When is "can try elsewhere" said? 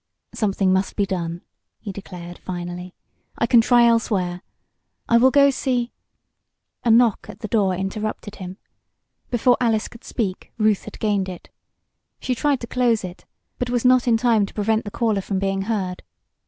3.45-4.41